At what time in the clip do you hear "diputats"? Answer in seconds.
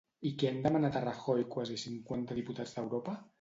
2.41-2.75